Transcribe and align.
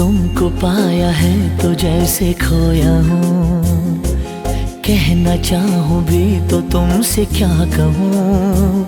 तुमको 0.00 0.48
पाया 0.56 1.08
है 1.12 1.32
तो 1.58 1.72
जैसे 1.80 2.32
खोया 2.32 2.92
हूँ। 3.08 3.98
कहना 4.86 5.34
चाहूँ 5.38 6.00
भी 6.04 6.24
तो 6.48 6.60
तुमसे 6.72 7.24
क्या 7.32 7.48
कहूँ। 7.74 8.84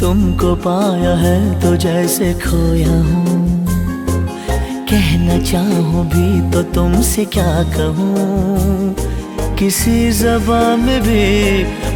तुमको 0.00 0.54
पाया 0.64 1.14
है 1.16 1.36
तो 1.60 1.74
जैसे 1.76 2.32
खोया 2.40 2.94
हूँ। 3.02 3.36
कहना 4.90 5.38
चाहूँ 5.42 6.06
भी 6.14 6.28
तो 6.52 6.62
तुमसे 6.72 7.24
क्या 7.36 7.52
कहूँ। 7.76 8.94
किसी 9.58 10.10
जबान 10.12 10.80
में 10.80 11.00
भी 11.02 11.24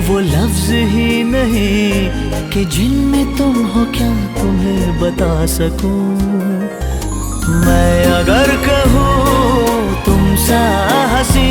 वो 0.08 0.18
लफ्ज 0.28 0.70
ही 0.92 1.22
नहीं 1.24 2.50
कि 2.52 2.64
जिनमें 2.76 3.36
तुम 3.36 3.64
हो 3.66 3.84
क्या 3.96 4.12
तुम्हें 4.36 5.00
बता 5.00 5.34
सकूँ। 5.56 5.96
मैं 7.48 7.87
सा 10.48 10.64
हसी 11.10 11.50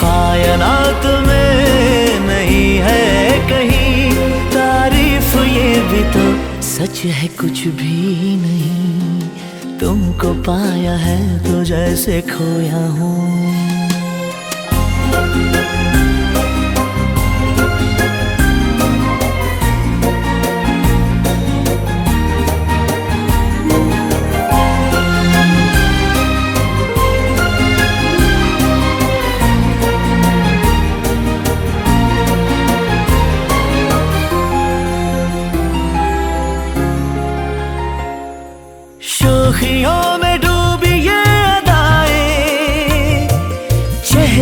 कायनात 0.00 1.06
में 1.26 2.20
नहीं 2.26 2.68
है 2.78 3.06
कहीं। 3.48 4.10
तारीफ़ 4.50 5.36
ये 5.46 5.72
भी 5.90 6.02
तो 6.14 6.26
सच 6.62 7.04
है, 7.04 7.28
कुछ 7.40 7.66
भी 7.80 8.36
नहीं। 8.36 9.78
तुमको 9.80 10.32
पाया 10.42 10.96
है 10.96 11.20
तो 11.44 11.64
जैसे 11.64 12.20
खोया 12.30 12.86
हूँ। 12.98 13.16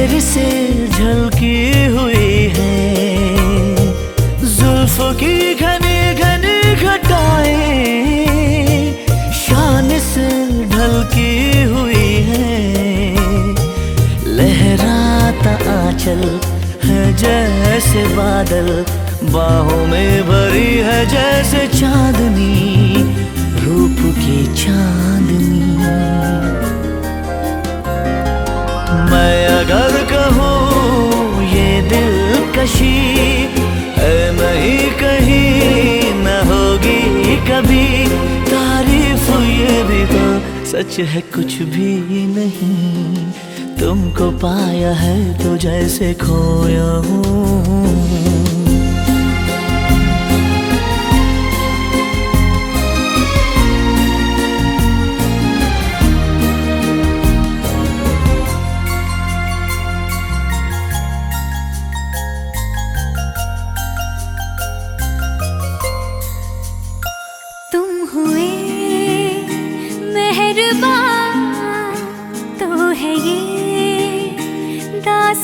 चेहरे 0.07 0.21
से 0.21 0.89
झलकी 0.89 1.87
हुई 1.95 2.35
है। 2.57 2.75
जुल्फ 4.57 4.99
की 5.21 5.55
घनी 5.55 5.99
घनी 6.15 6.75
घटाएँ 6.87 7.55
शान 9.35 9.89
से 10.09 10.29
ढलकी 10.71 11.63
हुई 11.73 12.13
है। 12.29 12.53
लहराता 14.37 15.55
आंचल 15.75 16.23
है 16.85 17.03
जैसे 17.17 18.07
बादल, 18.15 18.71
बाहों 19.33 19.87
में 19.87 20.23
भरी 20.23 20.73
है 20.87 21.05
जैसे 21.07 21.67
चांदनी, 21.79 22.55
रूप 23.65 23.99
की 24.19 24.39
चांदनी। 24.55 25.55
सच 40.67 40.99
है 41.01 41.21
कुछ 41.21 41.55
भी 41.63 42.27
नहीं। 42.27 43.33
तुमको 43.81 44.31
पाया 44.39 44.93
है 44.93 45.45
तो 45.45 45.57
जैसे 45.57 46.13
खोया 46.15 46.91
हूँ। 47.07 48.46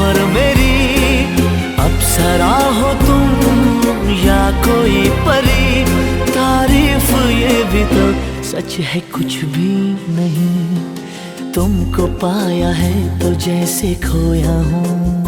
सफ़र 0.00 0.24
मेरी। 0.24 1.36
अप्सरा 1.76 2.54
हो 2.76 2.92
तुम 3.00 4.08
या 4.18 4.40
कोई 4.64 5.02
परी। 5.24 5.84
तारीफ़ 6.30 7.10
ये 7.30 7.64
भी 7.72 7.84
तो 7.86 8.04
सच 8.50 8.76
है, 8.82 9.00
कुछ 9.14 9.36
भी 9.52 9.72
नहीं। 10.16 11.52
तुमको 11.52 12.06
पाया 12.16 12.70
है 12.70 12.94
तो 13.18 13.32
जैसे 13.46 13.94
खोया 14.06 14.56
हूँ। 14.70 15.24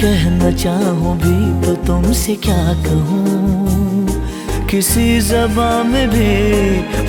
कहना 0.00 0.50
चाहूँ 0.56 1.16
भी 1.18 1.36
तो 1.66 1.74
तुमसे 1.86 2.36
क्या 2.46 2.64
कहूँ। 2.86 3.30
किसी 4.70 5.20
जबान 5.20 5.86
में 5.86 6.08
भी 6.10 6.30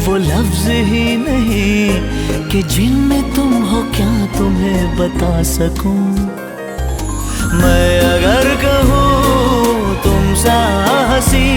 वो 0.05 0.15
लफ्ज 0.19 0.67
ही 0.87 1.05
नहीं 1.17 2.49
कि 2.49 2.63
जिनमें 2.75 3.21
तुम 3.35 3.53
हो 3.63 3.81
क्या 3.95 4.11
तुम्हें 4.37 4.97
बता 4.97 5.41
सकूँ। 5.51 6.32
मैं 7.53 7.99
अगर 7.99 8.49
कहूँ 8.63 9.95
तुम 10.03 10.33
सा 10.35 10.59
हसी, 11.09 11.49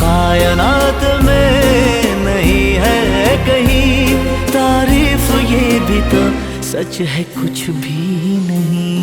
कायनात 0.00 1.02
में 1.24 2.24
नहीं 2.24 2.66
है 2.84 3.36
कहीं। 3.48 4.16
तारीफ़ 4.52 5.30
ये 5.52 5.80
भी 5.80 6.00
तो 6.10 6.22
सच 6.62 7.00
है, 7.00 7.22
कुछ 7.38 7.68
भी 7.70 8.38
नहीं। 8.48 9.01